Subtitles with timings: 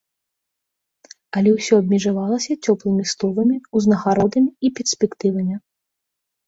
[1.41, 5.55] Але ўсё абмежавалася цёплымі словамі, узнагародамі і перспектывамі.